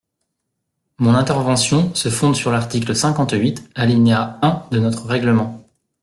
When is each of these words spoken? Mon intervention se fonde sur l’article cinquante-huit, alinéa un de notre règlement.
Mon 0.97 1.13
intervention 1.13 1.93
se 1.93 2.09
fonde 2.09 2.35
sur 2.35 2.51
l’article 2.51 2.95
cinquante-huit, 2.95 3.69
alinéa 3.75 4.39
un 4.41 4.63
de 4.71 4.79
notre 4.79 5.05
règlement. 5.05 5.63